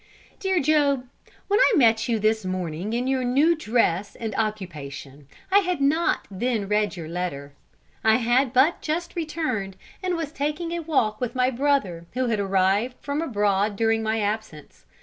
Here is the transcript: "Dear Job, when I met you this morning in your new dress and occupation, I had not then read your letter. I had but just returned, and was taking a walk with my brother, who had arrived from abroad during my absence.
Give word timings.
"Dear 0.39 0.59
Job, 0.59 1.07
when 1.47 1.59
I 1.59 1.73
met 1.75 2.07
you 2.09 2.17
this 2.17 2.43
morning 2.43 2.93
in 2.93 3.05
your 3.05 3.23
new 3.23 3.55
dress 3.55 4.15
and 4.15 4.33
occupation, 4.33 5.27
I 5.51 5.59
had 5.59 5.79
not 5.79 6.27
then 6.31 6.67
read 6.67 6.95
your 6.95 7.07
letter. 7.07 7.53
I 8.03 8.15
had 8.15 8.51
but 8.51 8.81
just 8.81 9.15
returned, 9.15 9.75
and 10.01 10.15
was 10.15 10.31
taking 10.31 10.71
a 10.71 10.79
walk 10.79 11.21
with 11.21 11.35
my 11.35 11.51
brother, 11.51 12.07
who 12.13 12.25
had 12.25 12.39
arrived 12.39 12.95
from 12.99 13.21
abroad 13.21 13.75
during 13.75 14.01
my 14.01 14.19
absence. 14.19 14.85